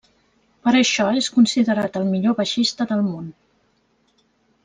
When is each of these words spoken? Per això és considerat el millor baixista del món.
Per 0.67 0.71
això 0.77 1.03
és 1.19 1.27
considerat 1.35 1.99
el 2.01 2.09
millor 2.15 2.37
baixista 2.41 2.87
del 2.93 3.05
món. 3.13 3.31